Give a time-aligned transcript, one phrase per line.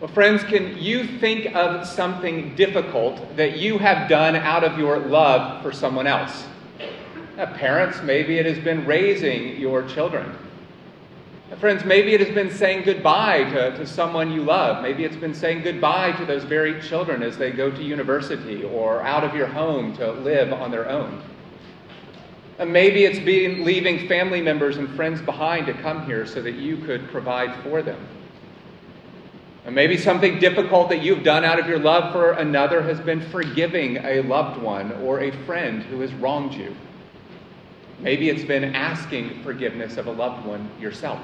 [0.00, 4.98] Well, friends, can you think of something difficult that you have done out of your
[4.98, 6.46] love for someone else?
[7.36, 10.34] Now, parents, maybe it has been raising your children.
[11.50, 14.82] Now, friends, maybe it has been saying goodbye to, to someone you love.
[14.82, 19.02] Maybe it's been saying goodbye to those very children as they go to university or
[19.02, 21.22] out of your home to live on their own.
[22.58, 26.54] And maybe it's being, leaving family members and friends behind to come here so that
[26.54, 28.00] you could provide for them.
[29.70, 33.98] Maybe something difficult that you've done out of your love for another has been forgiving
[33.98, 36.74] a loved one or a friend who has wronged you.
[38.00, 41.20] Maybe it's been asking forgiveness of a loved one yourself.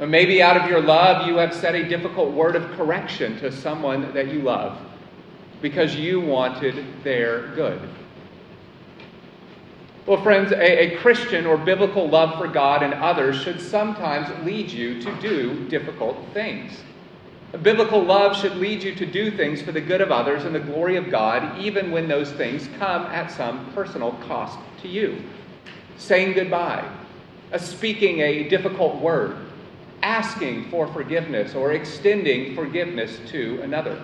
[0.00, 3.52] Or maybe out of your love, you have said a difficult word of correction to
[3.52, 4.78] someone that you love
[5.60, 7.80] because you wanted their good.
[10.06, 14.70] Well, friends, a, a, Christian or biblical love for God and others should sometimes lead
[14.70, 16.72] you to do difficult things.
[17.52, 20.54] A biblical love should lead you to do things for the good of others and
[20.54, 25.22] the glory of God, even when those things come at some personal cost to you.
[25.98, 26.88] Saying goodbye,
[27.52, 29.36] a speaking a difficult word,
[30.02, 34.02] asking for forgiveness, or extending forgiveness to another.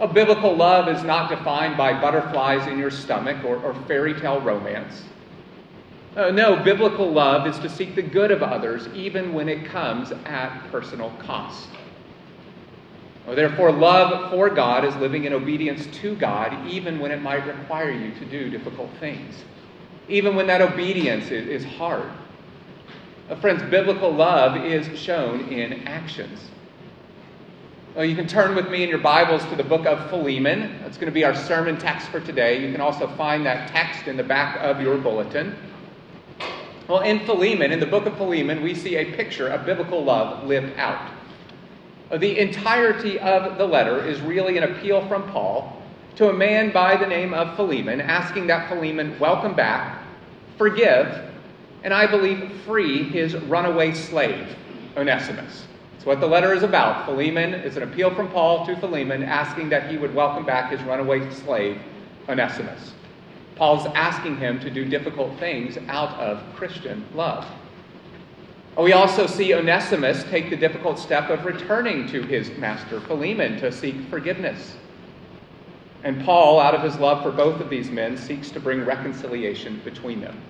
[0.00, 4.40] A biblical love is not defined by butterflies in your stomach or, or fairy tale
[4.40, 5.02] romance.
[6.16, 10.10] Uh, no, biblical love is to seek the good of others even when it comes
[10.10, 11.68] at personal cost.
[13.26, 17.46] Well, therefore, love for God is living in obedience to God even when it might
[17.46, 19.34] require you to do difficult things,
[20.08, 22.10] even when that obedience is, is hard.
[23.28, 26.40] Uh, friends, biblical love is shown in actions.
[27.98, 30.78] Well, you can turn with me in your Bibles to the book of Philemon.
[30.82, 32.64] That's going to be our sermon text for today.
[32.64, 35.56] You can also find that text in the back of your bulletin.
[36.86, 40.46] Well, in Philemon, in the book of Philemon, we see a picture of biblical love
[40.46, 41.10] lived out.
[42.16, 45.82] The entirety of the letter is really an appeal from Paul
[46.14, 50.04] to a man by the name of Philemon, asking that Philemon welcome back,
[50.56, 51.32] forgive,
[51.82, 54.54] and I believe free his runaway slave,
[54.96, 55.67] Onesimus.
[55.98, 57.06] It's what the letter is about.
[57.06, 60.80] Philemon is an appeal from Paul to Philemon asking that he would welcome back his
[60.82, 61.76] runaway slave,
[62.28, 62.92] Onesimus.
[63.56, 67.44] Paul's asking him to do difficult things out of Christian love.
[68.76, 73.58] Oh, we also see Onesimus take the difficult step of returning to his master, Philemon,
[73.58, 74.76] to seek forgiveness.
[76.04, 79.80] And Paul, out of his love for both of these men, seeks to bring reconciliation
[79.84, 80.40] between them.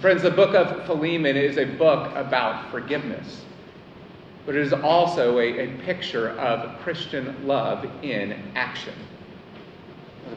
[0.00, 3.46] Friends, the book of Philemon is a book about forgiveness
[4.44, 8.94] but it is also a, a picture of Christian love in action.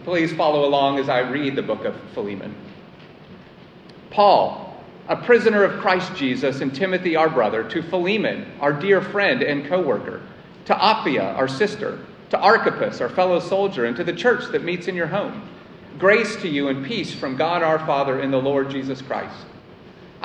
[0.03, 2.53] Please follow along as I read the book of Philemon.
[4.11, 9.41] Paul, a prisoner of Christ Jesus, and Timothy, our brother, to Philemon, our dear friend
[9.41, 10.21] and co worker,
[10.65, 11.99] to Apphia, our sister,
[12.29, 15.47] to Archippus, our fellow soldier, and to the church that meets in your home.
[15.97, 19.45] Grace to you and peace from God our Father and the Lord Jesus Christ.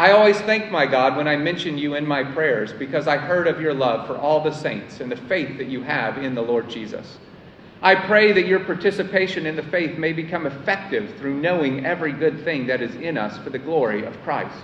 [0.00, 3.46] I always thank my God when I mention you in my prayers because I heard
[3.46, 6.40] of your love for all the saints and the faith that you have in the
[6.40, 7.18] Lord Jesus.
[7.82, 12.42] I pray that your participation in the faith may become effective through knowing every good
[12.44, 14.56] thing that is in us for the glory of Christ.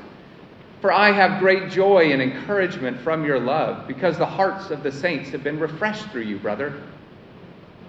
[0.80, 4.91] For I have great joy and encouragement from your love because the hearts of the
[4.91, 6.80] saints have been refreshed through you, brother.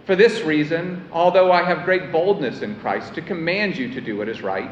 [0.06, 4.18] For this reason, although I have great boldness in Christ to command you to do
[4.18, 4.72] what is right,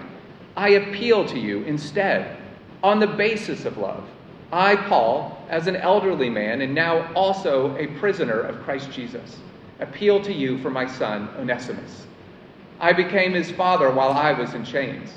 [0.57, 2.41] I appeal to you instead
[2.85, 4.03] on the basis of love.
[4.51, 9.37] I, Paul, as an elderly man and now also a prisoner of Christ Jesus,
[9.79, 12.05] appeal to you for my son, Onesimus.
[12.79, 15.09] I became his father while I was in chains.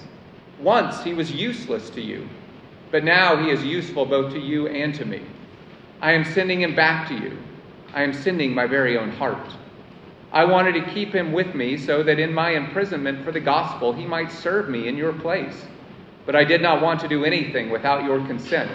[0.59, 2.27] Once he was useless to you,
[2.91, 5.21] but now he is useful both to you and to me.
[6.01, 7.37] I am sending him back to you.
[7.93, 9.53] I am sending my very own heart.
[10.33, 13.93] I wanted to keep him with me so that in my imprisonment for the gospel
[13.93, 15.67] he might serve me in your place
[16.29, 18.71] but I did not want to do anything without your consent,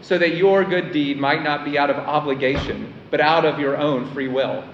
[0.00, 3.76] so that your good deed might not be out of obligation, but out of your
[3.76, 4.64] own free will.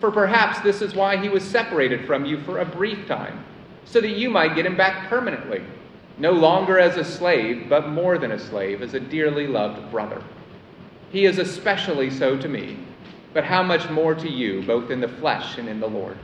[0.00, 3.44] For perhaps this is why he was separated from you for a brief time,
[3.84, 5.62] so that you might get him back permanently,
[6.18, 10.20] no longer as a slave, but more than a slave, as a dearly loved brother.
[11.12, 12.78] He is especially so to me,
[13.32, 16.18] but how much more to you, both in the flesh and in the Lord.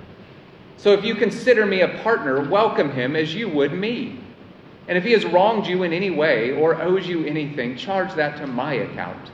[0.77, 4.20] So if you consider me a partner, welcome him as you would me.
[4.89, 8.37] And if he has wronged you in any way or owes you anything, charge that
[8.39, 9.31] to my account.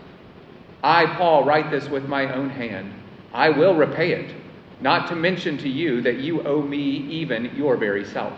[0.83, 2.93] I, Paul, write this with my own hand.
[3.33, 4.35] I will repay it,
[4.81, 8.33] not to mention to you that you owe me even your very self.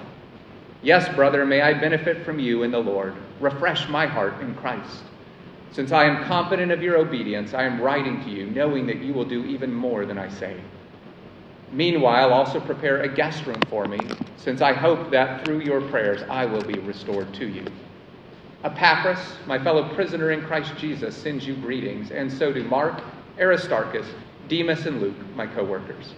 [0.82, 3.14] Yes, brother, may I benefit from you in the Lord.
[3.40, 5.02] Refresh my heart in Christ.
[5.72, 9.12] Since I am confident of your obedience, I am writing to you, knowing that you
[9.12, 10.60] will do even more than I say.
[11.72, 13.98] Meanwhile, also prepare a guest room for me,
[14.36, 17.66] since I hope that through your prayers I will be restored to you.
[18.64, 23.02] Epaphras, my fellow prisoner in Christ Jesus, sends you greetings, and so do Mark,
[23.38, 24.06] Aristarchus,
[24.48, 26.14] Demas, and Luke, my co workers.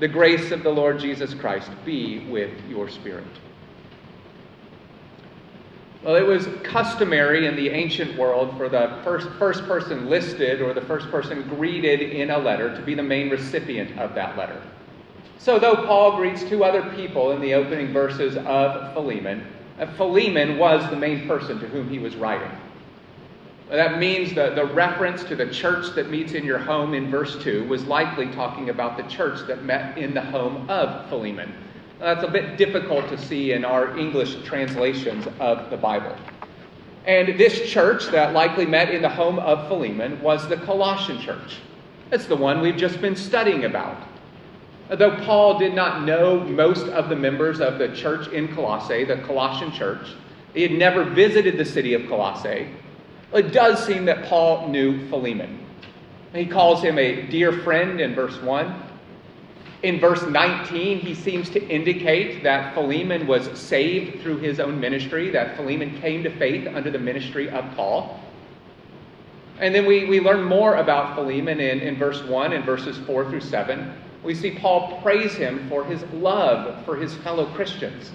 [0.00, 3.26] The grace of the Lord Jesus Christ be with your spirit.
[6.04, 10.74] Well, it was customary in the ancient world for the first, first person listed or
[10.74, 14.60] the first person greeted in a letter to be the main recipient of that letter.
[15.44, 19.46] So, though Paul greets two other people in the opening verses of Philemon,
[19.78, 22.50] uh, Philemon was the main person to whom he was writing.
[23.68, 27.36] That means that the reference to the church that meets in your home in verse
[27.42, 31.52] 2 was likely talking about the church that met in the home of Philemon.
[31.98, 36.16] That's a bit difficult to see in our English translations of the Bible.
[37.04, 41.58] And this church that likely met in the home of Philemon was the Colossian church.
[42.12, 43.98] It's the one we've just been studying about.
[44.88, 49.16] Though Paul did not know most of the members of the church in Colossae, the
[49.16, 50.08] Colossian church,
[50.52, 52.68] he had never visited the city of Colossae,
[53.32, 55.58] it does seem that Paul knew Philemon.
[56.34, 58.82] He calls him a dear friend in verse 1.
[59.82, 65.30] In verse 19, he seems to indicate that Philemon was saved through his own ministry,
[65.30, 68.20] that Philemon came to faith under the ministry of Paul.
[69.58, 73.30] And then we, we learn more about Philemon in, in verse 1 and verses 4
[73.30, 73.92] through 7
[74.24, 78.10] we see Paul praise him for his love for his fellow Christians.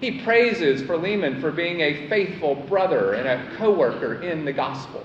[0.00, 5.04] He praises Philemon for being a faithful brother and a co worker in the gospel.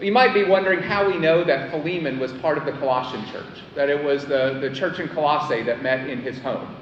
[0.00, 3.62] You might be wondering how we know that Philemon was part of the Colossian church,
[3.74, 6.76] that it was the, the church in Colossae that met in his home.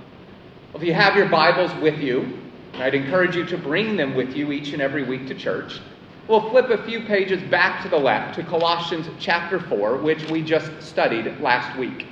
[0.72, 2.38] Well, if you have your Bibles with you,
[2.74, 5.80] I'd encourage you to bring them with you each and every week to church.
[6.28, 10.40] We'll flip a few pages back to the left to Colossians chapter 4, which we
[10.40, 12.06] just studied last week.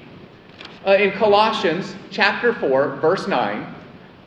[0.84, 3.72] Uh, in Colossians chapter 4, verse 9,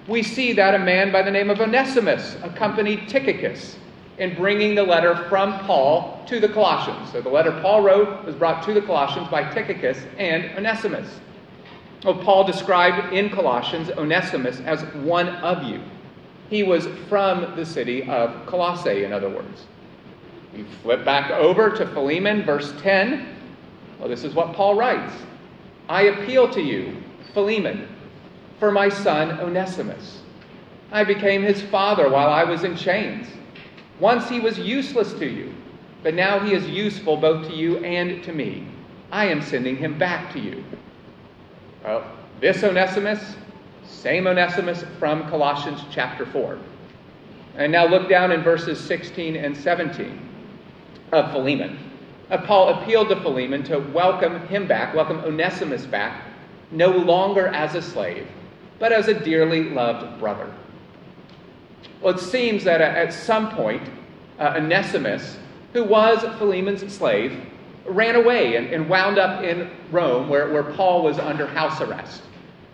[0.07, 3.75] we see that a man by the name of Onesimus accompanied Tychicus
[4.19, 7.11] in bringing the letter from Paul to the Colossians.
[7.11, 11.19] So the letter Paul wrote was brought to the Colossians by Tychicus and Onesimus.
[12.05, 15.81] Well, Paul described in Colossians Onesimus as one of you.
[16.49, 19.65] He was from the city of Colossae, in other words.
[20.53, 23.27] We flip back over to Philemon, verse 10.
[23.99, 25.13] Well, this is what Paul writes
[25.89, 27.01] I appeal to you,
[27.33, 27.87] Philemon,
[28.59, 30.21] for my son Onesimus.
[30.91, 33.27] I became his father while I was in chains.
[33.99, 35.53] Once he was useless to you,
[36.03, 38.67] but now he is useful both to you and to me.
[39.11, 40.63] I am sending him back to you.
[41.83, 42.05] Well,
[42.39, 43.35] this Onesimus,
[43.85, 46.59] same Onesimus from Colossians chapter 4.
[47.55, 50.32] And now look down in verses 16 and 17
[51.13, 51.77] of Philemon.
[52.29, 56.23] Uh, Paul appealed to Philemon to welcome him back, welcome Onesimus back,
[56.71, 58.27] no longer as a slave,
[58.79, 60.51] but as a dearly loved brother.
[62.01, 63.83] Well, it seems that at some point,
[64.39, 65.37] uh, Onesimus,
[65.73, 67.39] who was Philemon's slave,
[67.85, 72.23] ran away and, and wound up in Rome where, where Paul was under house arrest.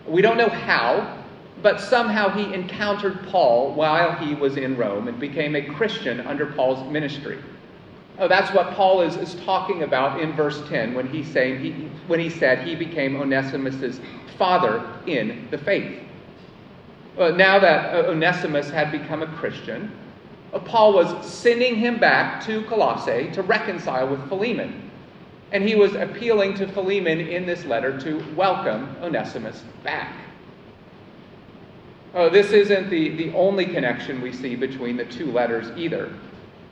[0.08, 1.24] We don't know how,
[1.62, 6.48] but somehow he encountered Paul while he was in Rome and became a Christian under
[6.48, 7.40] Paul's ministry.
[8.20, 11.72] Oh, that's what Paul is, is talking about in verse 10 when, he's saying he,
[12.08, 14.02] when he said he became Onesimus'
[14.38, 16.02] father in the faith.
[17.16, 19.92] Well, now that uh, Onesimus had become a Christian,
[20.54, 24.92] uh, Paul was sending him back to Colossae to reconcile with Philemon.
[25.54, 30.14] And he was appealing to Philemon in this letter to welcome Onesimus back.
[32.14, 36.12] Oh, this isn't the, the only connection we see between the two letters either.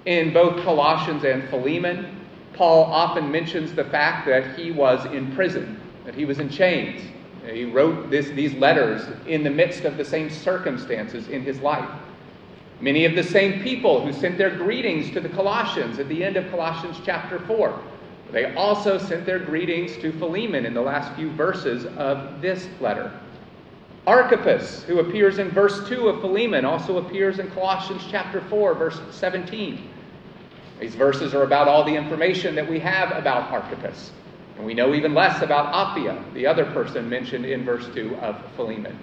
[0.07, 5.81] In both Colossians and Philemon, Paul often mentions the fact that he was in prison,
[6.05, 7.01] that he was in chains.
[7.45, 11.89] He wrote this, these letters in the midst of the same circumstances in his life.
[12.79, 16.37] Many of the same people who sent their greetings to the Colossians at the end
[16.37, 17.77] of Colossians chapter 4,
[18.31, 23.11] they also sent their greetings to Philemon in the last few verses of this letter.
[24.05, 29.01] Archippus, who appears in verse 2 of Philemon, also appears in Colossians chapter 4, verse
[29.11, 29.95] 17.
[30.79, 34.11] These verses are about all the information that we have about Archippus.
[34.57, 38.35] And we know even less about Apphia, the other person mentioned in verse 2 of
[38.55, 38.97] Philemon.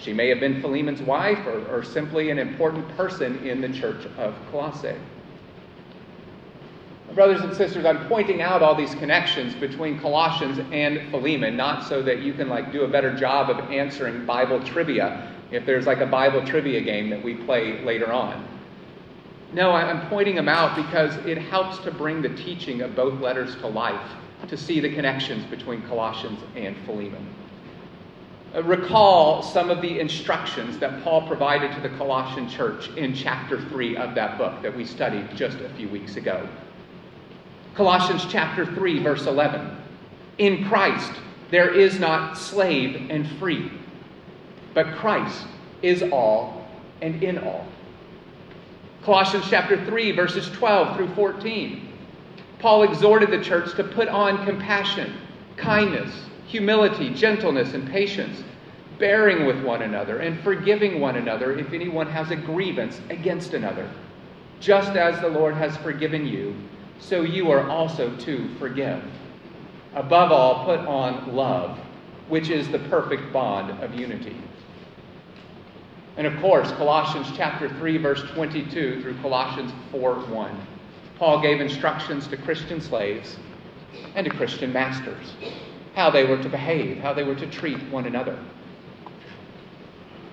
[0.00, 4.06] She may have been Philemon's wife or, or simply an important person in the church
[4.18, 4.96] of Colossae.
[7.14, 12.02] Brothers and sisters, I'm pointing out all these connections between Colossians and Philemon, not so
[12.02, 16.00] that you can like do a better job of answering Bible trivia if there's like
[16.00, 18.53] a Bible trivia game that we play later on.
[19.54, 23.54] No, I'm pointing them out because it helps to bring the teaching of both letters
[23.56, 24.10] to life,
[24.48, 27.24] to see the connections between Colossians and Philemon.
[28.52, 33.60] Uh, recall some of the instructions that Paul provided to the Colossian church in chapter
[33.68, 36.48] 3 of that book that we studied just a few weeks ago.
[37.76, 39.76] Colossians chapter 3, verse 11.
[40.38, 41.12] In Christ,
[41.52, 43.70] there is not slave and free,
[44.74, 45.46] but Christ
[45.80, 46.66] is all
[47.00, 47.68] and in all.
[49.04, 51.88] Colossians chapter 3, verses 12 through 14.
[52.58, 55.12] Paul exhorted the church to put on compassion,
[55.58, 56.10] kindness,
[56.46, 58.42] humility, gentleness, and patience,
[58.98, 63.90] bearing with one another and forgiving one another if anyone has a grievance against another.
[64.58, 66.56] Just as the Lord has forgiven you,
[66.98, 69.04] so you are also to forgive.
[69.94, 71.78] Above all, put on love,
[72.28, 74.36] which is the perfect bond of unity.
[76.16, 80.66] And of course, Colossians chapter 3 verse 22 through Colossians 4 1.
[81.18, 83.36] Paul gave instructions to Christian slaves
[84.14, 85.34] and to Christian masters
[85.94, 88.38] how they were to behave, how they were to treat one another.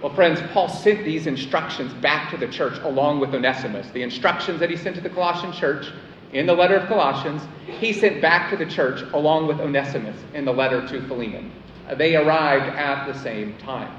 [0.01, 3.91] Well, friends, Paul sent these instructions back to the church along with Onesimus.
[3.91, 5.91] The instructions that he sent to the Colossian church
[6.33, 10.45] in the letter of Colossians, he sent back to the church along with Onesimus in
[10.45, 11.51] the letter to Philemon.
[11.95, 13.93] They arrived at the same time.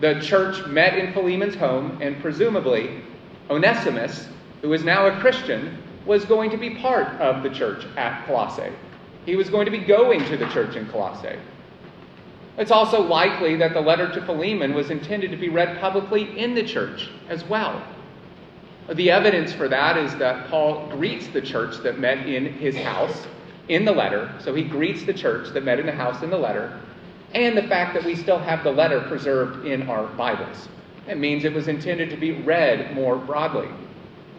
[0.00, 3.02] The church met in Philemon's home, and presumably,
[3.48, 4.28] Onesimus,
[4.60, 8.72] who is now a Christian, was going to be part of the church at Colossae.
[9.24, 11.38] He was going to be going to the church in Colossae.
[12.58, 16.54] It's also likely that the letter to Philemon was intended to be read publicly in
[16.54, 17.82] the church as well.
[18.92, 23.26] The evidence for that is that Paul greets the church that met in his house
[23.68, 24.32] in the letter.
[24.38, 26.80] So he greets the church that met in the house in the letter,
[27.36, 30.70] and the fact that we still have the letter preserved in our Bibles.
[31.06, 33.68] It means it was intended to be read more broadly.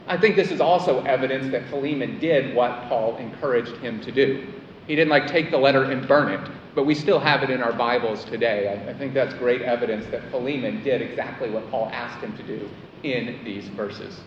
[0.08, 4.52] I think this is also evidence that Philemon did what Paul encouraged him to do.
[4.88, 7.62] He didn't like take the letter and burn it, but we still have it in
[7.62, 8.68] our Bibles today.
[8.68, 12.44] I, I think that's great evidence that Philemon did exactly what Paul asked him to
[12.44, 12.68] do
[13.04, 14.22] in these verses.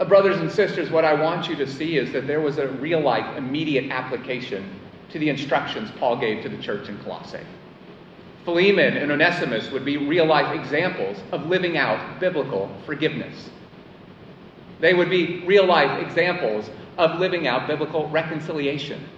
[0.00, 2.66] Uh, brothers and sisters, what I want you to see is that there was a
[2.68, 4.68] real life, immediate application
[5.16, 7.40] to the instructions Paul gave to the church in Colossae.
[8.44, 13.48] Philemon and Onesimus would be real life examples of living out biblical forgiveness.
[14.78, 16.68] They would be real life examples
[16.98, 19.08] of living out biblical reconciliation.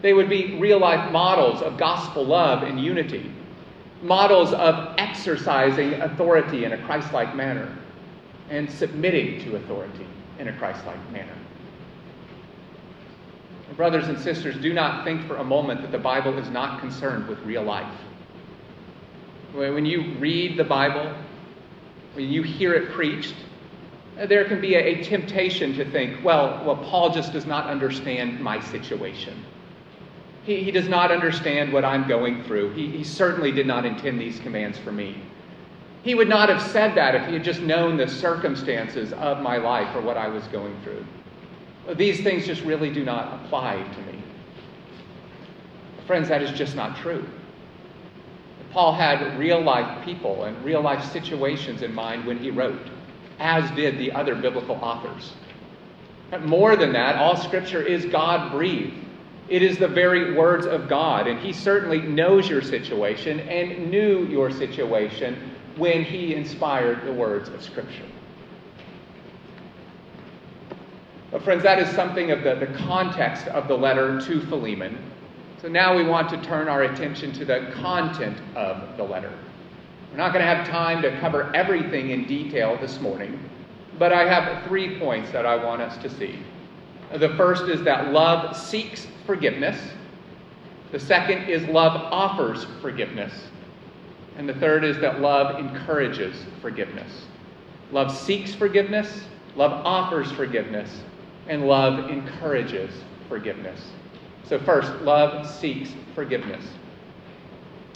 [0.00, 3.28] They would be real life models of gospel love and unity,
[4.00, 7.76] models of exercising authority in a Christ like manner
[8.48, 10.06] and submitting to authority
[10.38, 11.34] in a Christ like manner.
[13.76, 17.28] Brothers and sisters, do not think for a moment that the Bible is not concerned
[17.28, 17.92] with real life.
[19.52, 21.14] When you read the Bible,
[22.14, 23.34] when you hear it preached,
[24.26, 28.40] there can be a, a, temptation to think, well, well, Paul just does not understand
[28.40, 29.44] my situation.
[30.42, 32.72] He, he does not understand what I'm going through.
[32.72, 35.22] He, he certainly did not intend these commands for me.
[36.02, 39.56] He would not have said that if he had just known the circumstances of my
[39.58, 41.04] life or what I was going through.
[41.94, 44.22] These things just really do not apply to me.
[46.06, 47.26] Friends, that is just not true.
[48.72, 52.78] Paul had real life people and real life situations in mind when he wrote
[53.38, 55.32] as did the other biblical authors.
[56.40, 58.94] More than that, all Scripture is God breathed.
[59.48, 64.26] It is the very words of God, and He certainly knows your situation and knew
[64.26, 68.04] your situation when He inspired the words of Scripture.
[71.38, 74.98] But, friends, that is something of the, the context of the letter to Philemon.
[75.62, 79.32] So now we want to turn our attention to the content of the letter.
[80.10, 83.38] We're not going to have time to cover everything in detail this morning,
[84.00, 86.40] but I have three points that I want us to see.
[87.14, 89.80] The first is that love seeks forgiveness.
[90.90, 93.32] The second is love offers forgiveness.
[94.36, 97.26] And the third is that love encourages forgiveness.
[97.92, 99.22] Love seeks forgiveness,
[99.54, 100.90] love offers forgiveness,
[101.48, 102.90] and love encourages
[103.28, 103.80] forgiveness.
[104.44, 106.64] So, first, love seeks forgiveness.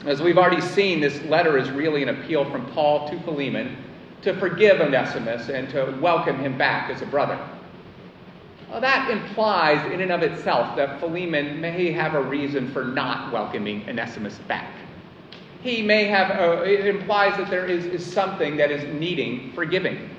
[0.04, 3.76] As we've already seen, this letter is really an appeal from Paul to Philemon
[4.22, 7.38] to forgive Onesimus and to welcome him back as a brother.
[8.70, 13.32] Well, that implies, in and of itself, that Philemon may have a reason for not
[13.32, 14.72] welcoming Onesimus back.
[15.62, 20.10] He may have, a, it implies that there is, is something that is needing forgiving.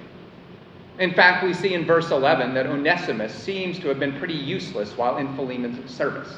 [1.00, 4.96] In fact, we see in verse 11 that Onesimus seems to have been pretty useless
[4.98, 6.38] while in Philemon's service.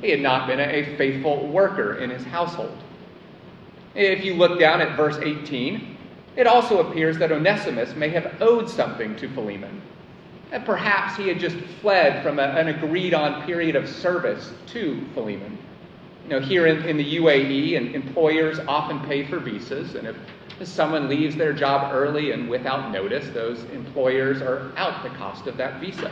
[0.00, 2.76] He had not been a faithful worker in his household.
[3.94, 5.96] If you look down at verse 18,
[6.36, 9.80] It also appears that Onesimus may have owed something to Philemon.
[10.52, 15.02] And perhaps he had just fled from a, an agreed on period of service to
[15.14, 15.58] Philemon.
[16.24, 20.16] You know, here in, in the UAE, employers often pay for visas, and if
[20.64, 25.56] someone leaves their job early and without notice, those employers are out the cost of
[25.56, 26.10] that visa.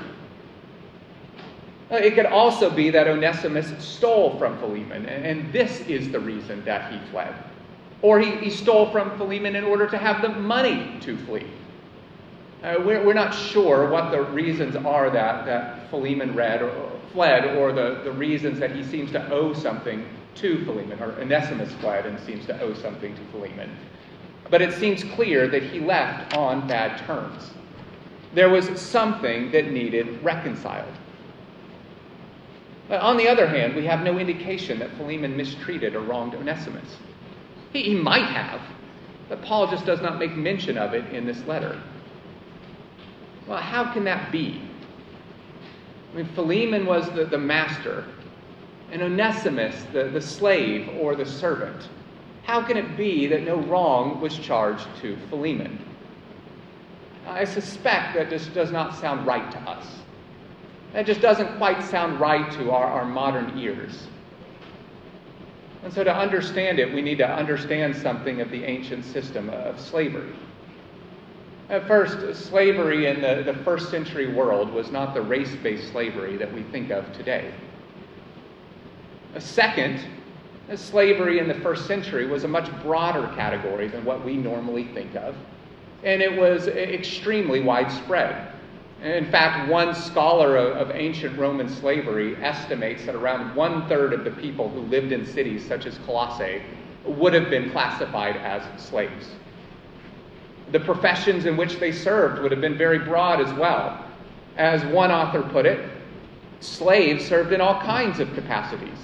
[1.91, 6.93] It could also be that Onesimus stole from Philemon, and this is the reason that
[6.93, 7.35] he fled.
[8.03, 11.47] Or he, he stole from Philemon in order to have the money to flee.
[12.63, 17.57] Uh, we're, we're not sure what the reasons are that, that Philemon read or fled,
[17.57, 22.07] or the, the reasons that he seems to owe something to Philemon, or Onesimus fled
[22.07, 23.71] and seems to owe something to Philemon.
[24.55, 27.51] But it seems clear that he left on bad terms.
[28.35, 30.95] There was something that needed reconciled.
[32.89, 36.99] But on the other hand, we have no indication that Philemon mistreated or wronged Onesimus.
[37.73, 38.61] He, he might have,
[39.29, 41.83] but Paul just does not make mention of it in this letter.
[43.49, 44.63] Well, how can that be?
[46.13, 48.05] I mean, Philemon was the, the master,
[48.93, 51.89] and Onesimus the, the slave or the servant.
[52.45, 55.79] How can it be that no wrong was charged to Philemon?
[57.27, 59.87] I suspect that this does not sound right to us.
[60.93, 64.07] That just doesn't quite sound right to our, our modern ears.
[65.83, 69.81] And so, to understand it, we need to understand something of the ancient system of
[69.81, 70.33] slavery.
[71.71, 76.37] At first, slavery in the, the first century world was not the race based slavery
[76.37, 77.53] that we think of today.
[79.35, 80.05] A second,
[80.75, 85.15] slavery in the first century was a much broader category than what we normally think
[85.15, 85.35] of,
[86.03, 88.51] and it was extremely widespread.
[89.03, 94.31] In fact, one scholar of, ancient Roman slavery estimates that around one third of the
[94.31, 96.63] people who lived in cities such as Colossae
[97.05, 99.29] would have been classified as slaves.
[100.73, 104.07] The professions in which they served would have been very broad as well.
[104.57, 105.91] As one author put it,
[106.61, 108.99] slaves served in all kinds of capacities,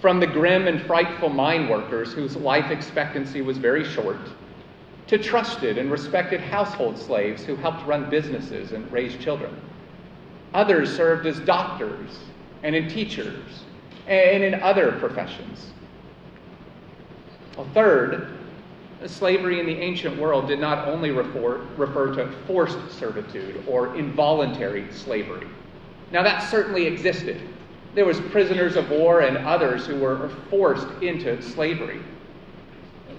[0.00, 4.18] from the grim and frightful mine workers whose life expectancy was very short,
[5.06, 9.54] to trusted and respected household slaves who helped run businesses and raise children.
[10.54, 12.18] Others served as doctors
[12.62, 13.62] and in teachers
[14.06, 15.72] and in other professions.
[17.58, 18.38] A third,
[19.06, 24.90] slavery in the ancient world did not only refer, refer to forced servitude or involuntary
[24.92, 25.46] slavery.
[26.10, 27.40] Now, that certainly existed.
[27.94, 32.00] There was prisoners of war and others who were forced into slavery.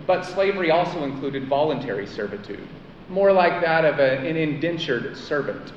[0.08, 2.68] But slavery also included voluntary servitude,
[3.10, 5.74] more like that of a, an indentured servant.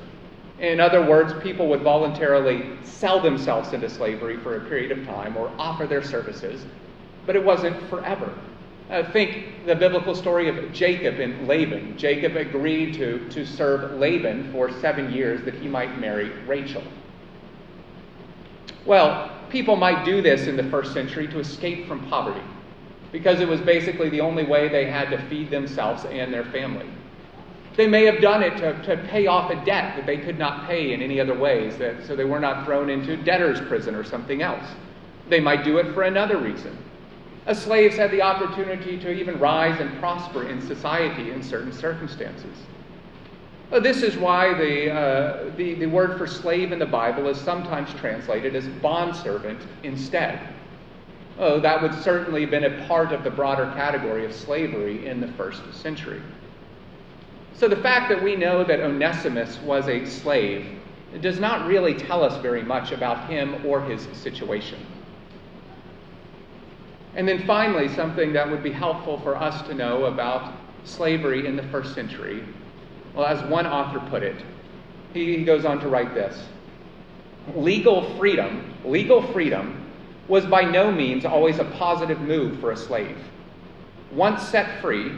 [0.59, 5.35] In other words, people would voluntarily sell themselves into slavery for a period of time
[5.35, 6.65] or offer their services,
[7.25, 8.33] but it wasn't forever.
[8.89, 11.97] Uh, think the biblical story of Jacob and Laban.
[11.97, 16.83] Jacob agreed to, to serve Laban for seven years that he might marry Rachel.
[18.85, 22.45] Well, people might do this in the first century to escape from poverty
[23.11, 26.87] because it was basically the only way they had to feed themselves and their family.
[27.75, 30.67] They may have done it to, to pay off a debt that they could not
[30.67, 34.03] pay in any other ways, that, so they were not thrown into debtor's prison or
[34.03, 34.65] something else.
[35.29, 36.77] They might do it for another reason.
[37.45, 42.57] As slaves had the opportunity to even rise and prosper in society in certain circumstances.
[43.71, 47.93] This is why the, uh, the, the word for slave in the Bible is sometimes
[47.95, 50.39] translated as bondservant instead.
[51.37, 55.19] Oh, that would certainly have been a part of the broader category of slavery in
[55.19, 56.21] the first century.
[57.53, 60.67] So the fact that we know that Onesimus was a slave
[61.21, 64.79] does not really tell us very much about him or his situation.
[67.15, 71.55] And then finally, something that would be helpful for us to know about slavery in
[71.55, 72.43] the first century.
[73.15, 74.35] Well, as one author put it,
[75.13, 76.37] he goes on to write this
[77.55, 79.81] Legal freedom, legal freedom
[80.27, 83.17] was by no means always a positive move for a slave.
[84.11, 85.11] Once set free,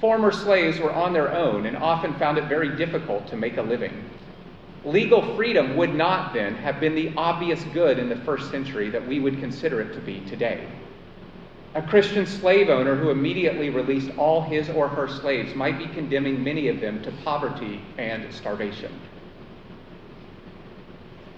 [0.00, 3.62] former slaves were on their own and often found it very difficult to make a
[3.62, 4.04] living.
[4.84, 9.06] Legal freedom would not then have been the obvious good in the first century that
[9.06, 10.66] we would consider it to be today.
[11.74, 16.42] A Christian slave owner who immediately released all his or her slaves might be condemning
[16.42, 18.92] many of them to poverty and starvation.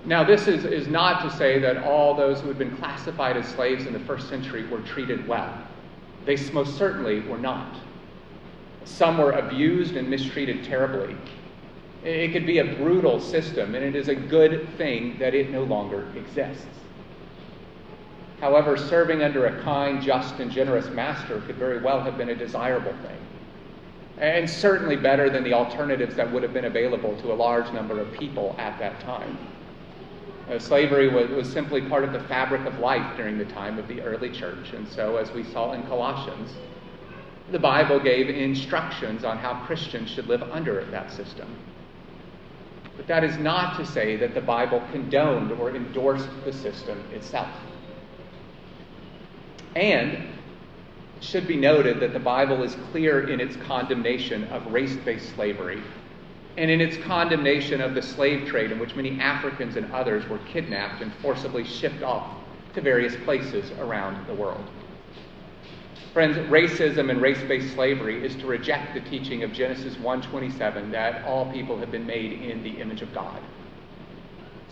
[0.07, 3.47] Now, this is, is not to say that all those who had been classified as
[3.47, 5.53] slaves in the first century were treated well.
[6.25, 7.77] They most certainly were not.
[8.85, 11.15] Some were abused and mistreated terribly.
[12.03, 15.63] It could be a brutal system, and it is a good thing that it no
[15.63, 16.67] longer exists.
[18.43, 22.35] However, serving under a kind, just, and generous master could very well have been a
[22.35, 23.17] desirable thing.
[24.19, 28.01] and certainly better than the alternatives that would have been available to a large number
[28.01, 29.39] of people at that time.
[30.51, 33.87] Uh, slavery was, was simply part of the fabric of life during the time of
[33.87, 36.51] the early church, and so, as we saw in Colossians,
[37.53, 41.49] the Bible gave instructions on how Christians should live under that system.
[42.97, 47.49] But that is not to say that the Bible condoned or endorsed the system itself.
[49.75, 50.13] And
[51.17, 55.35] it should be noted that the Bible is clear in its condemnation of race based
[55.35, 55.83] slavery
[56.57, 60.39] and in its condemnation of the slave trade in which many Africans and others were
[60.39, 62.37] kidnapped and forcibly shipped off
[62.75, 64.65] to various places around the world.
[66.13, 71.51] Friends, racism and race-based slavery is to reject the teaching of Genesis 1:27 that all
[71.51, 73.41] people have been made in the image of God.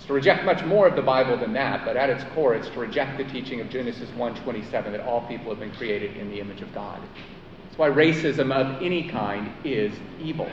[0.01, 2.71] It's to reject much more of the Bible than that, but at its core it's
[2.71, 6.41] to reject the teaching of Genesis 1:27 that all people have been created in the
[6.41, 6.99] image of God.
[7.65, 10.49] That's why racism of any kind is evil.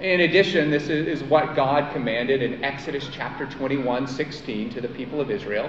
[0.00, 5.20] In addition, this is what God commanded in Exodus chapter 21, 16 to the people
[5.20, 5.68] of Israel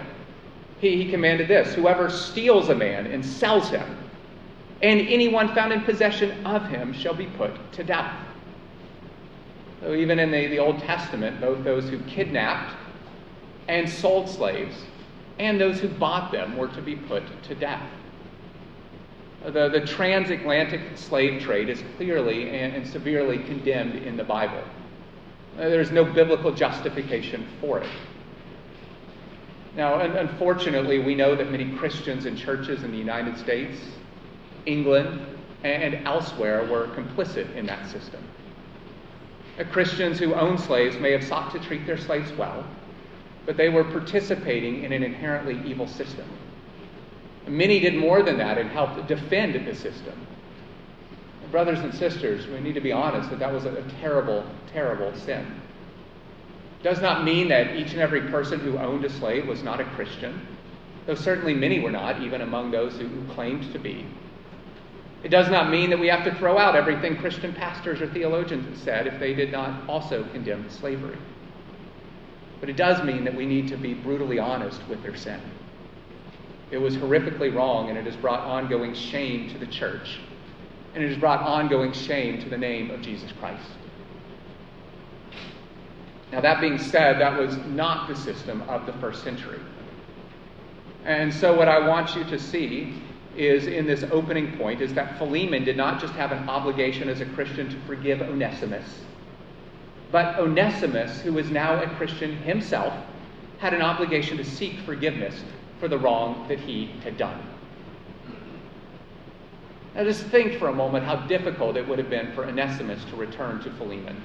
[0.79, 3.97] he, he commanded this Whoever steals a man and sells him,
[4.81, 8.13] and anyone found in possession of him shall be put to death.
[9.93, 12.75] Even in the, the Old Testament, both those who kidnapped
[13.67, 14.75] and sold slaves
[15.39, 17.83] and those who bought them were to be put to death.
[19.43, 24.63] The, the transatlantic slave trade is clearly and, and severely condemned in the Bible.
[25.57, 27.89] Uh, there's no biblical justification for it.
[29.75, 33.77] Now, unfortunately, we know that many Christians and churches in the United States,
[34.65, 35.19] England,
[35.63, 38.23] and elsewhere were complicit in that system.
[39.63, 42.65] Christians who owned slaves may have sought to treat their slaves well,
[43.45, 46.27] but they were participating in an inherently evil system.
[47.47, 50.27] Many did more than that and helped defend the system.
[51.51, 55.61] Brothers and sisters, we need to be honest that that was a terrible, terrible sin
[56.85, 59.85] does not mean that each and every person who owned a slave was not a
[59.95, 60.39] Christian,
[61.07, 64.05] though certainly many were not, even among those who claimed to be.
[65.23, 68.65] It does not mean that we have to throw out everything Christian pastors or theologians
[68.67, 71.17] have said if they did not also condemn slavery.
[72.59, 75.41] But it does mean that we need to be brutally honest with their sin.
[76.71, 80.19] It was horrifically wrong, and it has brought ongoing shame to the church,
[80.93, 83.69] and it has brought ongoing shame to the name of Jesus Christ.
[86.31, 89.59] Now, that being said, that was not the system of the first century.
[91.05, 93.01] And so, what I want you to see
[93.37, 97.21] is in this opening point is that Philemon did not just have an obligation as
[97.21, 99.01] a Christian to forgive Onesimus,
[100.11, 102.93] but Onesimus, who is now a Christian himself,
[103.57, 105.43] had an obligation to seek forgiveness
[105.79, 107.39] for the wrong that he had done.
[109.95, 113.15] Now, just think for a moment how difficult it would have been for Onesimus to
[113.15, 114.21] return to Philemon.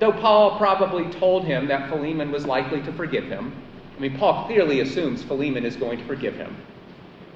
[0.00, 3.54] Though Paul probably told him that Philemon was likely to forgive him,
[3.96, 6.56] I mean, Paul clearly assumes Philemon is going to forgive him.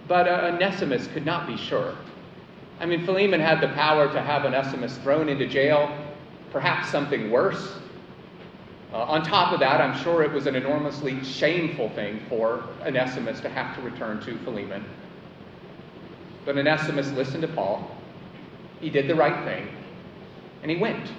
[0.09, 1.95] But uh, Onesimus could not be sure.
[2.81, 5.95] I mean, Philemon had the power to have Onesimus thrown into jail,
[6.51, 7.75] perhaps something worse.
[8.93, 13.41] Uh, on top of that, I'm sure it was an enormously shameful thing for Onesimus
[13.41, 14.83] to have to return to Philemon.
[16.47, 17.91] But Onesimus listened to Paul.
[18.81, 19.69] He did the right thing,
[20.63, 21.13] and he went.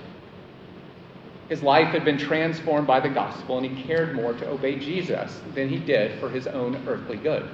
[1.50, 5.40] His life had been transformed by the gospel, and he cared more to obey Jesus
[5.54, 7.48] than he did for his own earthly good.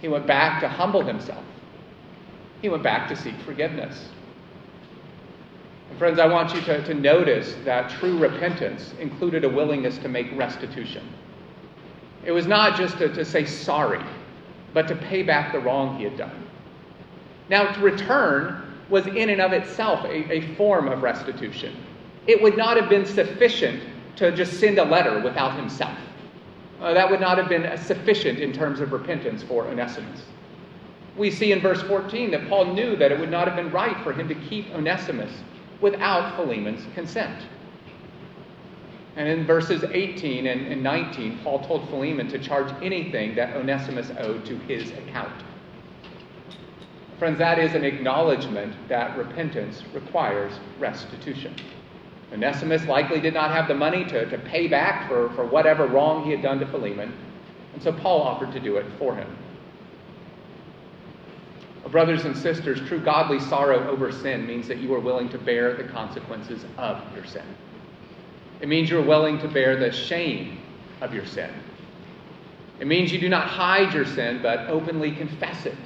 [0.00, 1.44] He went back to humble himself,
[2.62, 4.08] he went back to seek forgiveness.
[5.90, 10.08] And friends, I want you to, to notice that true repentance included a willingness to
[10.08, 11.06] make restitution.
[12.24, 14.02] It was not just to, to say sorry,
[14.72, 16.48] but to pay back the wrong he had done.
[17.48, 21.76] Now, to return was in and of itself a, a form of restitution.
[22.26, 23.82] It would not have been sufficient
[24.16, 25.96] to just send a letter without himself.
[26.84, 30.20] Uh, that would not have been sufficient in terms of repentance for Onesimus.
[31.16, 33.96] We see in verse 14 that Paul knew that it would not have been right
[34.04, 35.32] for him to keep Onesimus
[35.80, 37.46] without Philemon's consent.
[39.16, 44.44] And in verses 18 and 19, Paul told Philemon to charge anything that Onesimus owed
[44.44, 45.42] to his account.
[47.18, 51.56] Friends, that is an acknowledgement that repentance requires restitution.
[52.34, 56.24] Onesimus likely did not have the money to, to pay back for, for whatever wrong
[56.24, 57.14] he had done to Philemon,
[57.72, 59.36] and so Paul offered to do it for him.
[61.90, 65.74] Brothers and sisters, true godly sorrow over sin means that you are willing to bear
[65.74, 67.44] the consequences of your sin.
[68.60, 70.58] It means you're willing to bear the shame
[71.00, 71.50] of your sin.
[72.80, 75.76] It means you do not hide your sin, but openly confess it.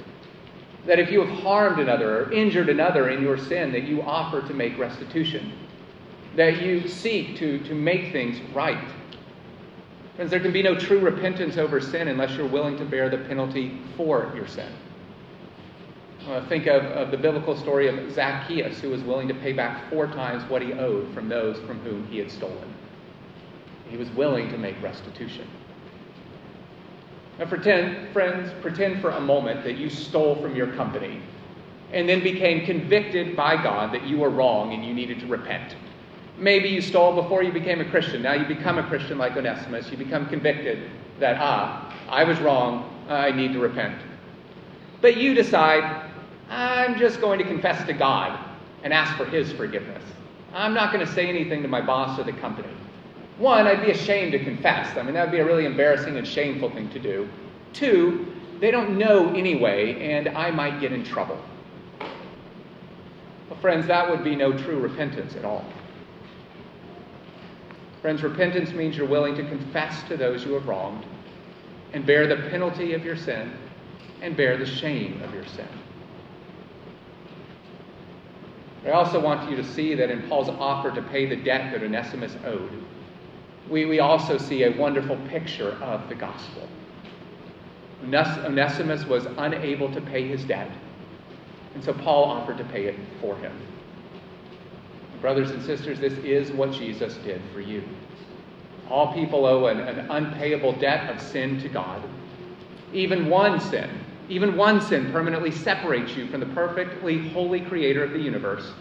[0.87, 4.41] That if you have harmed another or injured another in your sin, that you offer
[4.47, 5.53] to make restitution.
[6.39, 8.89] That you seek to, to make things right.
[10.15, 13.17] Friends, there can be no true repentance over sin unless you're willing to bear the
[13.17, 14.71] penalty for your sin.
[16.29, 19.89] Uh, think of, of the biblical story of Zacchaeus, who was willing to pay back
[19.89, 22.73] four times what he owed from those from whom he had stolen.
[23.89, 25.45] He was willing to make restitution.
[27.37, 31.21] Now, pretend, friends, pretend for a moment that you stole from your company
[31.91, 35.75] and then became convicted by God that you were wrong and you needed to repent.
[36.39, 38.21] Maybe you stole before you became a Christian.
[38.21, 39.91] Now you become a Christian like Onesimus.
[39.91, 42.95] You become convicted that, ah, I was wrong.
[43.09, 44.01] I need to repent.
[45.01, 46.09] But you decide,
[46.49, 48.39] I'm just going to confess to God
[48.83, 50.03] and ask for His forgiveness.
[50.53, 52.69] I'm not going to say anything to my boss or the company.
[53.37, 54.97] One, I'd be ashamed to confess.
[54.97, 57.29] I mean, that would be a really embarrassing and shameful thing to do.
[57.73, 61.39] Two, they don't know anyway, and I might get in trouble.
[63.49, 65.63] Well, friends, that would be no true repentance at all.
[68.01, 71.05] Friends, repentance means you're willing to confess to those you have wronged
[71.93, 73.51] and bear the penalty of your sin
[74.21, 75.67] and bear the shame of your sin.
[78.85, 81.83] I also want you to see that in Paul's offer to pay the debt that
[81.83, 82.71] Onesimus owed,
[83.69, 86.67] we, we also see a wonderful picture of the gospel.
[88.03, 90.71] Onesimus was unable to pay his debt,
[91.73, 93.53] and so Paul offered to pay it for him.
[95.21, 97.83] Brothers and sisters, this is what Jesus did for you.
[98.89, 102.01] All people owe an, an unpayable debt of sin to God.
[102.93, 103.89] Even one sin,
[104.29, 108.71] even one sin permanently separates you from the perfectly holy creator of the universe.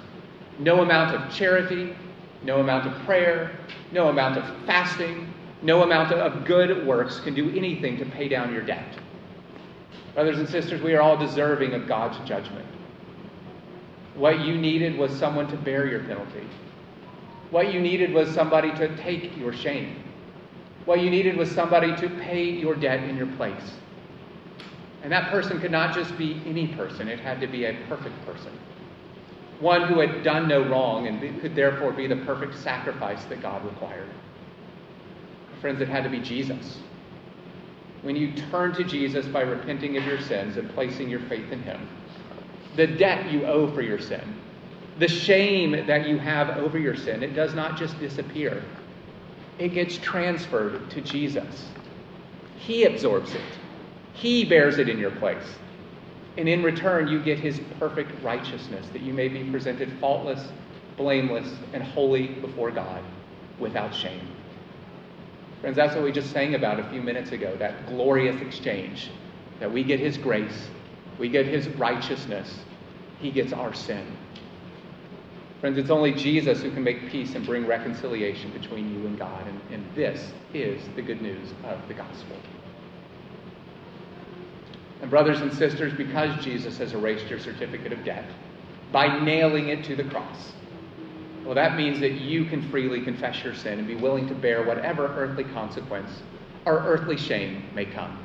[0.59, 1.95] No amount of charity,
[2.43, 3.59] no amount of prayer,
[3.93, 8.53] no amount of fasting, no amount of good works can do anything to pay down
[8.53, 8.99] your debt.
[10.15, 12.67] Brothers and sisters, we are all deserving of God's judgment.
[14.19, 16.47] What you needed was someone to bear your penalty.
[17.51, 20.03] What you needed was somebody to take your shame.
[20.85, 23.73] What you needed was somebody to pay your debt in your place.
[25.03, 28.15] And that person could not just be any person, it had to be a perfect
[28.27, 28.53] person
[29.61, 33.65] one who had done no wrong and could therefore be the perfect sacrifice that God
[33.65, 34.09] required.
[35.61, 36.79] Friends, it had to be Jesus.
[38.03, 41.61] When you turn to Jesus by repenting of your sins and placing your faith in
[41.63, 41.89] Him,
[42.79, 44.23] the debt you owe for your sin,
[45.01, 48.63] the shame that you have over your sin, it does not just disappear,
[49.59, 51.67] it gets transferred to Jesus.
[52.57, 53.43] He absorbs it,
[54.15, 55.43] He bears it in your place.
[56.37, 60.53] And in return, you get his perfect righteousness, that you may be presented faultless,
[60.97, 63.03] blameless, and holy before God
[63.59, 64.29] without shame.
[65.61, 69.11] Friends, that's what we just sang about a few minutes ago that glorious exchange.
[69.59, 70.69] That we get his grace,
[71.19, 72.61] we get his righteousness,
[73.21, 74.07] he gets our sin.
[75.61, 79.45] Friends, it's only Jesus who can make peace and bring reconciliation between you and God.
[79.47, 82.37] And, and this is the good news of the gospel.
[85.01, 88.25] And, brothers and sisters, because Jesus has erased your certificate of debt
[88.93, 90.53] by nailing it to the cross,
[91.45, 94.65] well, that means that you can freely confess your sin and be willing to bear
[94.65, 96.11] whatever earthly consequence
[96.67, 98.19] or earthly shame may come.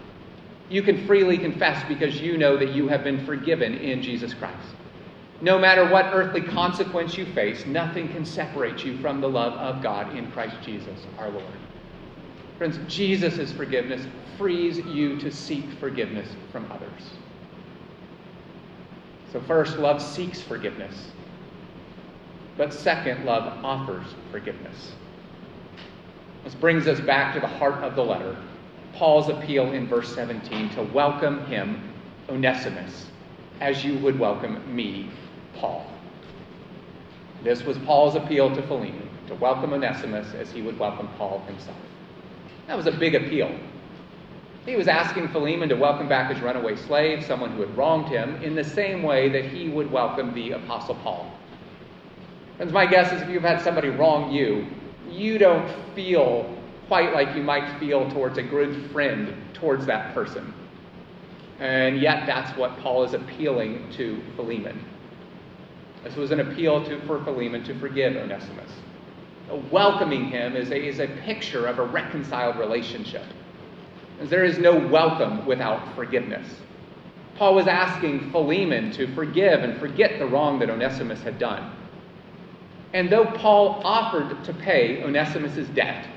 [0.70, 4.76] You can freely confess because you know that you have been forgiven in Jesus Christ.
[5.44, 9.84] No matter what earthly consequence you face, nothing can separate you from the love of
[9.84, 11.44] God in Christ Jesus our Lord.
[12.58, 17.10] Friends, Jesus' forgiveness frees you to seek forgiveness from others.
[19.34, 21.12] So, first, love seeks forgiveness.
[22.56, 24.94] But second, love offers forgiveness.
[26.46, 28.38] This brings us back to the heart of the letter
[28.94, 31.82] Paul's appeal in verse 17 to welcome him,
[32.30, 33.08] Onesimus,
[33.60, 35.10] as you would welcome me,
[35.64, 35.86] Paul.
[37.42, 41.78] This was Paul's appeal to Philemon, to welcome Onesimus as he would welcome Paul himself.
[42.68, 43.50] That was a big appeal.
[44.66, 48.44] He was asking Philemon to welcome back his runaway slave, someone who had wronged him,
[48.44, 51.32] in the same way that he would welcome the Apostle Paul.
[52.58, 54.68] Friends, my guess is if you've had somebody wrong you,
[55.10, 56.54] you don't feel
[56.90, 60.54] quite like you might feel towards a good friend towards that person.
[61.60, 64.78] And yet, that's what Paul is appealing to Philemon.
[66.04, 68.72] This was an appeal to, for Philemon to forgive Onesimus.
[69.72, 73.26] Welcoming him is a, is a picture of a reconciled relationship.
[74.20, 76.48] As There is no welcome without forgiveness.
[77.36, 81.72] Paul was asking Philemon to forgive and forget the wrong that Onesimus had done.
[82.94, 86.08] And though Paul offered to pay Onesimus' debt,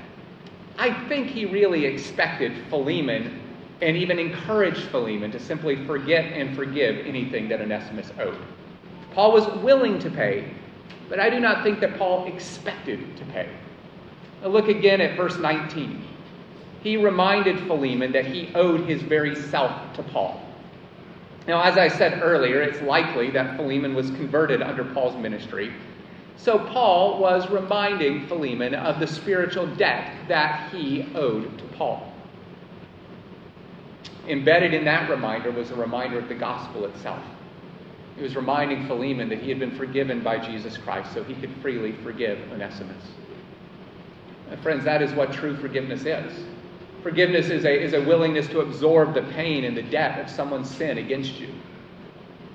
[0.77, 3.41] I think he really expected Philemon
[3.81, 8.37] and even encouraged Philemon to simply forget and forgive anything that Onesimus owed.
[9.17, 10.47] Paul was willing to pay,
[11.09, 13.49] but I do not think that Paul expected to pay.
[14.43, 16.05] Now look again at verse 19.
[16.83, 20.39] He reminded Philemon that he owed his very self to Paul.
[21.47, 25.73] Now, as I said earlier, it's likely that Philemon was converted under Paul's ministry.
[26.35, 32.13] So, Paul was reminding Philemon of the spiritual debt that he owed to Paul.
[34.27, 37.23] Embedded in that reminder was a reminder of the gospel itself.
[38.17, 41.51] He was reminding Philemon that he had been forgiven by Jesus Christ so he could
[41.61, 43.03] freely forgive Onesimus.
[44.49, 46.33] And friends, that is what true forgiveness is.
[47.03, 50.69] Forgiveness is a, is a willingness to absorb the pain and the debt of someone's
[50.69, 51.49] sin against you.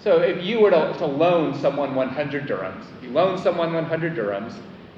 [0.01, 4.55] So if you were to, to loan someone 100 dirhams, you loan someone 100 dirhams,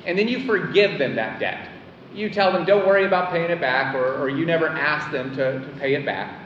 [0.07, 1.69] and then you forgive them that debt.
[2.15, 5.35] You tell them, don't worry about paying it back, or, or you never ask them
[5.37, 6.41] to, to pay it back.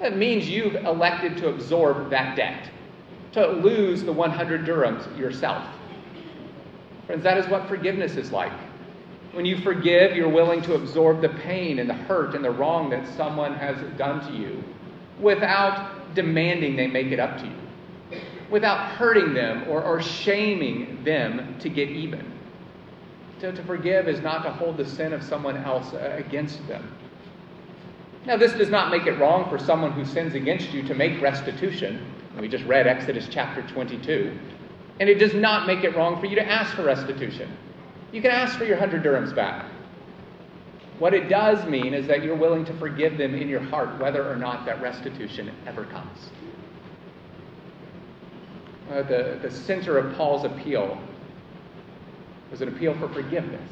[0.00, 2.70] That means you've elected to absorb that debt,
[3.32, 5.66] to lose the 100 dirhams yourself.
[7.06, 8.52] Friends, that is what forgiveness is like.
[9.32, 12.90] When you forgive, you're willing to absorb the pain and the hurt and the wrong
[12.90, 14.62] that someone has done to you
[15.20, 21.56] without demanding they make it up to you, without hurting them or, or shaming them
[21.60, 22.32] to get even.
[23.40, 26.90] To, to forgive is not to hold the sin of someone else uh, against them.
[28.26, 31.20] Now, this does not make it wrong for someone who sins against you to make
[31.22, 32.04] restitution.
[32.40, 34.36] We just read Exodus chapter 22.
[35.00, 37.50] And it does not make it wrong for you to ask for restitution.
[38.12, 39.66] You can ask for your 100 dirhams back.
[40.98, 44.28] What it does mean is that you're willing to forgive them in your heart, whether
[44.28, 46.30] or not that restitution ever comes.
[48.90, 50.98] Uh, the, the center of Paul's appeal
[52.50, 53.70] was an appeal for forgiveness.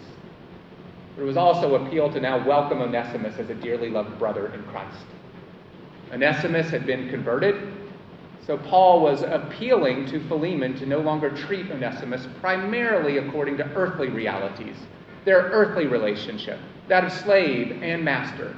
[1.17, 4.53] But it was also an appeal to now welcome Onesimus as a dearly loved brother
[4.53, 5.07] in Christ.
[6.13, 7.86] Onesimus had been converted,
[8.47, 14.09] so Paul was appealing to Philemon to no longer treat Onesimus primarily according to earthly
[14.09, 14.77] realities,
[15.25, 18.55] their earthly relationship, that of slave and master.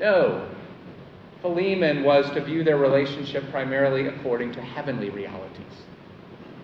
[0.00, 0.48] No,
[1.40, 5.84] Philemon was to view their relationship primarily according to heavenly realities,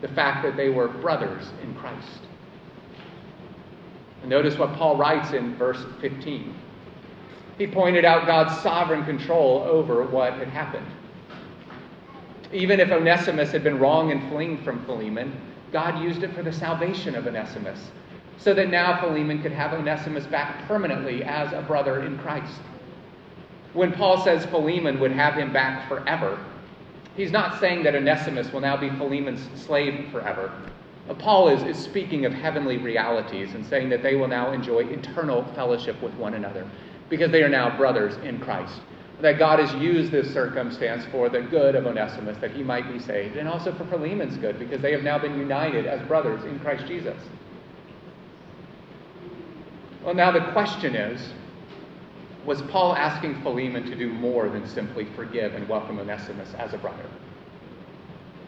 [0.00, 2.22] the fact that they were brothers in Christ.
[4.22, 6.56] And notice what Paul writes in verse 15.
[7.56, 10.86] He pointed out God's sovereign control over what had happened.
[12.52, 15.32] Even if Onesimus had been wrong in fleeing from Philemon,
[15.72, 17.90] God used it for the salvation of Onesimus,
[18.38, 22.60] so that now Philemon could have Onesimus back permanently as a brother in Christ.
[23.72, 26.38] When Paul says Philemon would have him back forever,
[27.16, 30.52] he's not saying that Onesimus will now be Philemon's slave forever.
[31.18, 35.44] Paul is, is speaking of heavenly realities and saying that they will now enjoy eternal
[35.54, 36.66] fellowship with one another
[37.10, 38.80] because they are now brothers in Christ
[39.20, 42.98] that God has used this circumstance for the good of Onesimus, that he might be
[42.98, 46.58] saved, and also for Philemon's good, because they have now been united as brothers in
[46.60, 47.16] Christ Jesus.
[50.02, 51.32] Well, now the question is
[52.44, 56.78] was Paul asking Philemon to do more than simply forgive and welcome Onesimus as a
[56.78, 57.06] brother?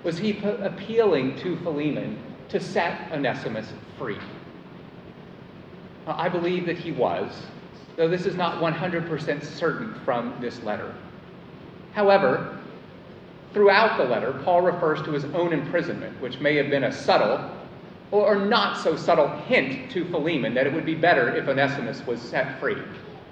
[0.02, 2.18] Was he appealing to Philemon
[2.50, 4.18] to set Onesimus free?
[6.06, 7.32] I believe that he was,
[7.96, 10.94] though this is not 100% certain from this letter.
[11.94, 12.58] However,
[13.52, 17.50] throughout the letter, Paul refers to his own imprisonment, which may have been a subtle
[18.10, 22.20] or not so subtle hint to Philemon that it would be better if Onesimus was
[22.20, 22.76] set free.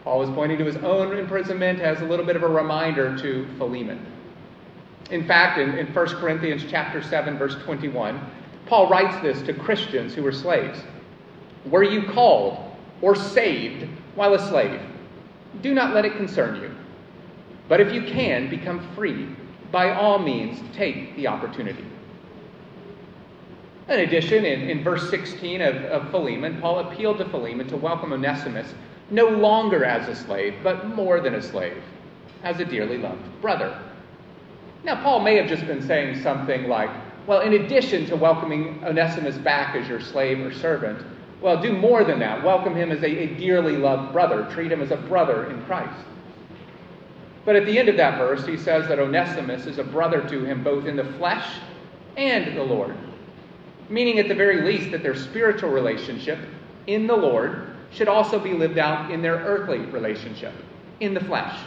[0.03, 3.47] Paul was pointing to his own imprisonment as a little bit of a reminder to
[3.57, 4.05] Philemon.
[5.11, 8.21] In fact, in, in 1 Corinthians chapter 7, verse 21,
[8.67, 10.81] Paul writes this to Christians who were slaves.
[11.67, 12.59] Were you called
[13.01, 14.81] or saved while a slave.
[15.63, 16.75] Do not let it concern you.
[17.69, 19.29] But if you can become free,
[19.73, 21.85] by all means take the opportunity.
[23.89, 28.13] In addition, in, in verse 16 of, of Philemon, Paul appealed to Philemon to welcome
[28.13, 28.73] Onesimus
[29.11, 31.83] no longer as a slave, but more than a slave,
[32.43, 33.79] as a dearly loved brother.
[34.83, 36.91] Now, Paul may have just been saying something like,
[37.27, 41.05] well, in addition to welcoming Onesimus back as your slave or servant,
[41.45, 42.43] well, do more than that.
[42.43, 44.49] Welcome him as a, a dearly loved brother.
[44.51, 46.07] Treat him as a brother in Christ.
[47.45, 50.43] But at the end of that verse, he says that Onesimus is a brother to
[50.43, 51.47] him both in the flesh
[52.17, 52.97] and the Lord.
[53.91, 56.39] Meaning, at the very least, that their spiritual relationship
[56.87, 60.55] in the Lord should also be lived out in their earthly relationship,
[61.01, 61.61] in the flesh.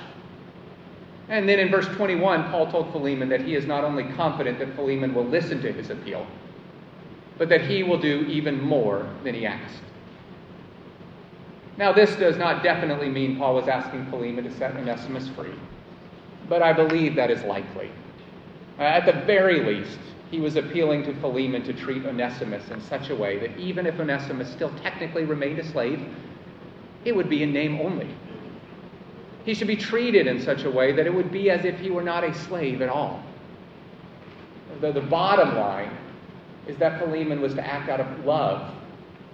[1.29, 4.73] And then in verse 21, Paul told Philemon that he is not only confident that
[4.73, 6.25] Philemon will listen to his appeal,
[7.37, 9.83] but that he will do even more than he asked.
[11.77, 15.53] Now, this does not definitely mean Paul was asking Philemon to set Onesimus free,
[16.49, 17.91] but I believe that is likely.
[18.79, 19.99] Uh, at the very least,
[20.31, 23.99] he was appealing to Philemon to treat Onesimus in such a way that even if
[23.99, 26.01] Onesimus still technically remained a slave,
[27.05, 28.09] it would be in name only.
[29.45, 31.89] He should be treated in such a way that it would be as if he
[31.89, 33.23] were not a slave at all.
[34.81, 35.95] The, the bottom line
[36.67, 38.73] is that Philemon was to act out of love,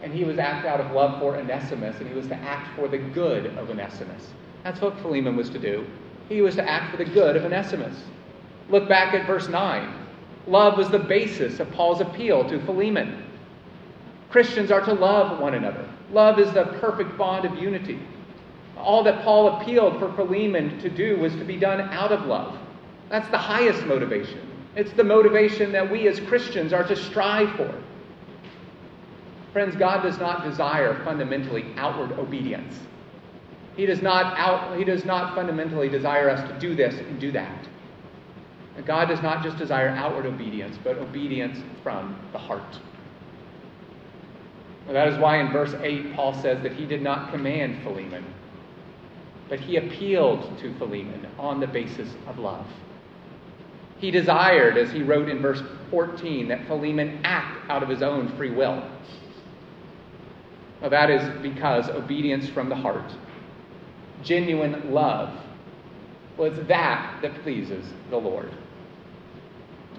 [0.02, 2.76] and he was to act out of love for Onesimus, and he was to act
[2.76, 4.30] for the good of Onesimus.
[4.64, 5.86] That's what Philemon was to do.
[6.30, 7.96] He was to act for the good of Onesimus.
[8.70, 9.94] Look back at verse 9.
[10.48, 13.24] Love was the basis of Paul's appeal to Philemon.
[14.30, 15.88] Christians are to love one another.
[16.12, 18.00] Love is the perfect bond of unity.
[18.78, 22.58] All that Paul appealed for Philemon to do was to be done out of love.
[23.10, 24.53] That's the highest motivation.
[24.76, 27.74] It's the motivation that we as Christians are to strive for.
[29.52, 32.80] Friends, God does not desire fundamentally outward obedience.
[33.76, 37.32] He does not, out, he does not fundamentally desire us to do this and do
[37.32, 37.68] that.
[38.86, 42.80] God does not just desire outward obedience, but obedience from the heart.
[44.88, 48.26] that is why in verse 8, Paul says that he did not command Philemon,
[49.48, 52.66] but he appealed to Philemon on the basis of love.
[54.04, 58.28] He desired, as he wrote in verse 14, that Philemon act out of his own
[58.36, 58.84] free will.
[60.82, 63.14] Well, that is because obedience from the heart,
[64.22, 65.34] genuine love,
[66.36, 68.52] was that that pleases the Lord.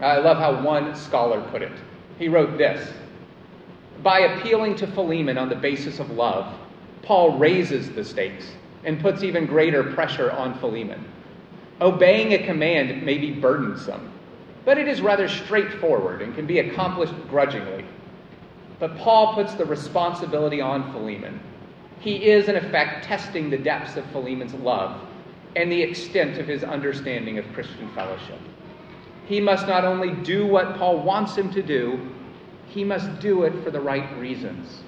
[0.02, 1.72] I love how one scholar put it.
[2.18, 2.92] He wrote this
[4.02, 6.55] By appealing to Philemon on the basis of love,
[7.00, 8.50] Paul raises the stakes
[8.84, 11.02] and puts even greater pressure on Philemon.
[11.81, 14.11] Obeying a command may be burdensome,
[14.64, 17.85] but it is rather straightforward and can be accomplished grudgingly.
[18.79, 21.41] But Paul puts the responsibility on Philemon.
[22.01, 25.01] He is, in effect, testing the depths of Philemon's love
[25.57, 28.39] and the extent of his understanding of Christian fellowship
[29.27, 31.99] he must not only do what Paul wants him to do,
[32.68, 34.83] he must do it for the right reasons.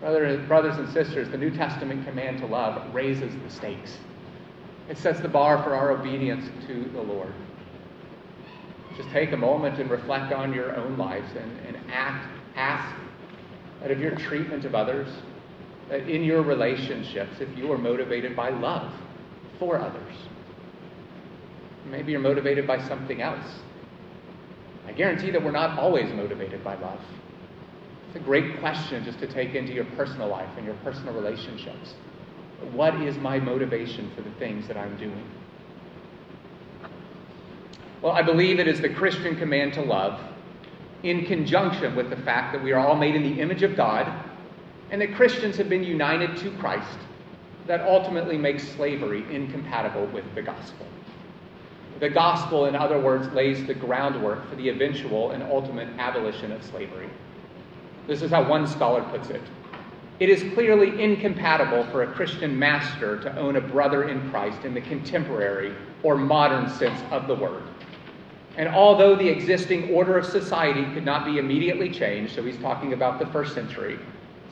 [0.00, 3.98] brothers and sisters, the New Testament command to love raises the stakes.
[4.88, 7.32] It sets the bar for our obedience to the Lord.
[8.96, 12.26] Just take a moment and reflect on your own lives and, and act,
[12.56, 12.96] ask
[13.80, 15.08] that of your treatment of others,
[15.88, 18.92] that in your relationships, if you are motivated by love
[19.58, 20.16] for others,
[21.90, 23.46] Maybe you're motivated by something else.
[24.86, 27.00] I guarantee that we're not always motivated by love.
[28.08, 31.94] It's a great question just to take into your personal life and your personal relationships.
[32.72, 35.24] What is my motivation for the things that I'm doing?
[38.02, 40.20] Well, I believe it is the Christian command to love
[41.02, 44.12] in conjunction with the fact that we are all made in the image of God
[44.90, 46.98] and that Christians have been united to Christ
[47.66, 50.86] that ultimately makes slavery incompatible with the gospel.
[52.00, 56.62] The gospel, in other words, lays the groundwork for the eventual and ultimate abolition of
[56.64, 57.10] slavery.
[58.06, 59.42] This is how one scholar puts it.
[60.20, 64.74] It is clearly incompatible for a Christian master to own a brother in Christ in
[64.74, 67.62] the contemporary or modern sense of the word.
[68.56, 72.92] And although the existing order of society could not be immediately changed, so he's talking
[72.92, 73.96] about the first century,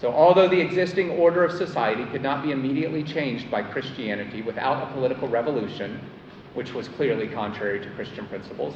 [0.00, 4.88] so although the existing order of society could not be immediately changed by Christianity without
[4.88, 5.98] a political revolution,
[6.54, 8.74] which was clearly contrary to Christian principles.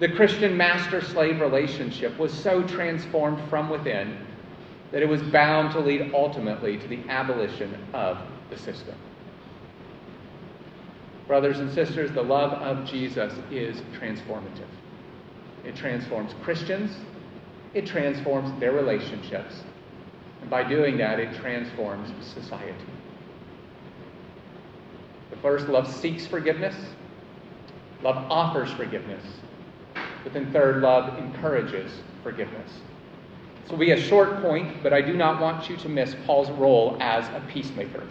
[0.00, 4.18] The Christian master slave relationship was so transformed from within
[4.94, 8.16] that it was bound to lead ultimately to the abolition of
[8.48, 8.94] the system.
[11.26, 14.68] Brothers and sisters, the love of Jesus is transformative.
[15.64, 16.96] It transforms Christians,
[17.74, 19.64] it transforms their relationships,
[20.40, 22.86] and by doing that, it transforms society.
[25.30, 26.76] The first, love seeks forgiveness.
[28.04, 29.24] Love offers forgiveness.
[30.22, 31.90] But then third, love encourages
[32.22, 32.70] forgiveness.
[33.64, 36.50] This will be a short point, but I do not want you to miss Paul's
[36.50, 38.02] role as a peacemaker.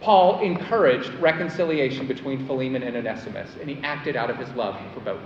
[0.00, 4.98] Paul encouraged reconciliation between Philemon and Onesimus, and he acted out of his love for
[4.98, 5.20] both.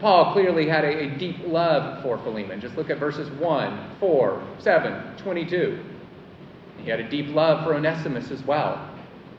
[0.00, 2.60] Paul clearly had a, a, deep love for Philemon.
[2.60, 5.78] Just look at verses 1, 4, 7, 22.
[6.78, 8.90] He had a deep love for Onesimus as well.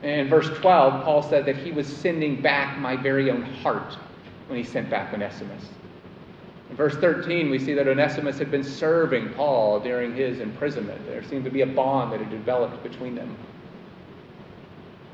[0.02, 3.98] In verse 12, Paul said that he was sending back my very own heart
[4.48, 5.68] when he sent back Onesimus.
[6.70, 11.04] In verse 13, we see that Onesimus had been serving Paul during his imprisonment.
[11.04, 13.36] There seemed to be a bond that had developed between them.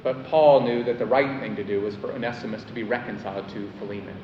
[0.05, 3.49] But Paul knew that the right thing to do was for Onesimus to be reconciled
[3.49, 4.17] to Philemon.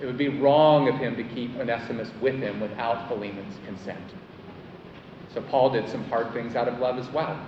[0.00, 4.12] It would be wrong of him to keep Onesimus with him without Philemon's consent.
[5.32, 7.38] So Paul did some hard things out of love as well.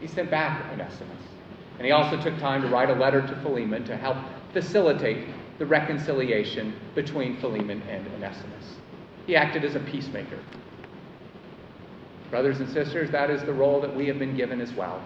[0.00, 1.10] He sent back Onesimus.
[1.78, 4.16] And he also took time to write a letter to Philemon to help
[4.52, 5.26] facilitate
[5.60, 8.76] the reconciliation between Philemon and Onesimus.
[9.26, 10.38] He acted as a peacemaker.
[12.30, 15.02] Brothers and sisters, that is the role that we have been given as well.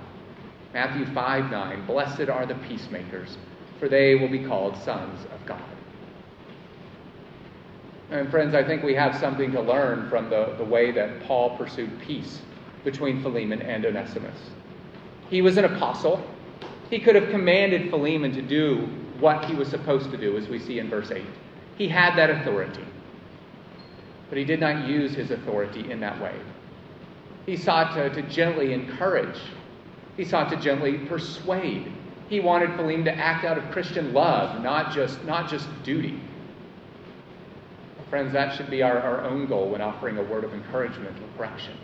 [0.72, 3.36] Matthew 5 9, blessed are the peacemakers,
[3.80, 5.60] for they will be called sons of God.
[8.12, 11.56] And friends, I think we have something to learn from the, the way that Paul
[11.56, 12.42] pursued peace
[12.84, 14.38] between Philemon and Onesimus.
[15.30, 16.24] He was an apostle.
[16.90, 18.88] He could have commanded Philemon to do
[19.20, 21.24] what he was supposed to do, as we see in verse 8.
[21.76, 22.84] He had that authority.
[24.28, 26.34] But he did not use his authority in that way.
[27.46, 29.38] He sought to, to gently encourage,
[30.16, 31.92] he sought to gently persuade.
[32.28, 36.20] He wanted Philemon to act out of Christian love, not just, not just duty.
[38.08, 41.36] Friends, that should be our, our own goal when offering a word of encouragement or
[41.36, 41.76] correction.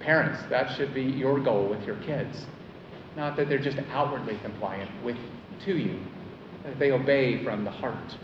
[0.00, 2.46] Parents, that should be your goal with your kids.
[3.16, 5.16] Not that they're just outwardly compliant with
[5.64, 5.98] to you,
[6.78, 8.16] they obey from the heart.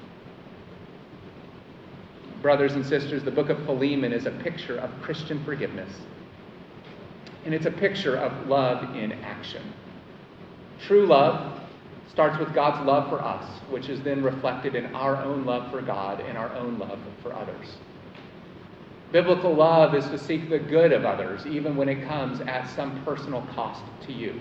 [2.42, 5.92] Brothers and sisters, the book of Philemon is a picture of Christian forgiveness.
[7.44, 9.62] And it's a picture of love in action.
[10.80, 11.60] True love
[12.10, 15.82] starts with God's love for us, which is then reflected in our own love for
[15.82, 17.76] God and our own love for others.
[19.12, 23.04] Biblical love is to seek the good of others, even when it comes at some
[23.04, 24.40] personal cost to you.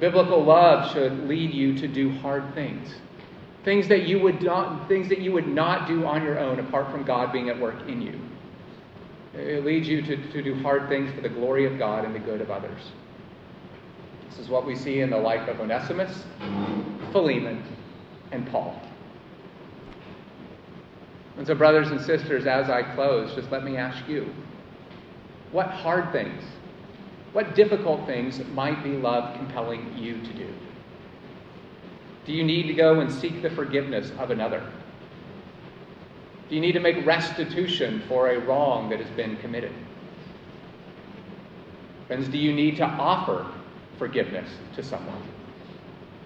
[0.00, 2.94] Biblical love should lead you to do hard things.
[3.64, 6.90] Things that you would not, things that you would not do on your own apart
[6.90, 8.18] from God being at work in you.
[9.34, 12.18] It leads you to, to do hard things for the glory of God and the
[12.18, 12.80] good of others.
[14.28, 16.24] This is what we see in the life of Onesimus,
[17.12, 17.62] Philemon,
[18.32, 18.80] and Paul.
[21.36, 24.32] And so, brothers and sisters, as I close, just let me ask you
[25.52, 26.42] what hard things,
[27.32, 30.48] what difficult things might be love compelling you to do?
[32.26, 34.62] Do you need to go and seek the forgiveness of another?
[36.48, 39.72] Do you need to make restitution for a wrong that has been committed?
[42.08, 43.46] Friends, do you need to offer
[43.98, 45.22] forgiveness to someone?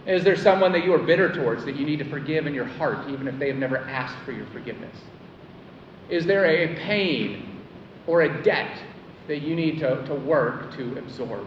[0.06, 2.64] Is there someone that you are bitter towards that you need to forgive in your
[2.64, 4.96] heart, even if they have never asked for your forgiveness?
[6.08, 7.60] Is there a pain
[8.06, 8.78] or a debt
[9.28, 11.46] that you need to, to work to absorb?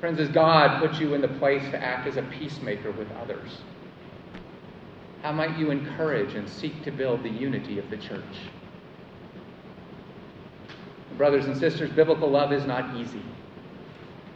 [0.00, 3.62] Friends, as God puts you in the place to act as a peacemaker with others,
[5.22, 8.22] how might you encourage and seek to build the unity of the church?
[11.16, 13.22] Brothers and sisters, biblical love is not easy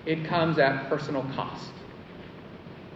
[0.07, 1.73] it comes at personal cost.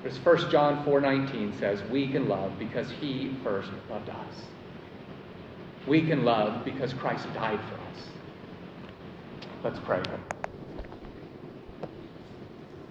[0.04, 4.46] As 1 John 4:19 says, we can love because he first loved us.
[5.86, 8.08] We can love because Christ died for us.
[9.62, 10.02] Let's pray.